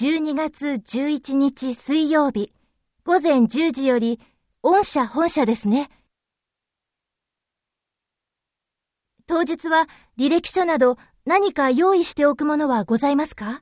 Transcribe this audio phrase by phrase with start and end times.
[0.00, 2.52] 12月11日水曜日
[3.04, 4.20] 午前10時より
[4.62, 5.90] 御社本社ですね。
[9.26, 13.60] 当日は履歴書など何か用意しておくものはございますか？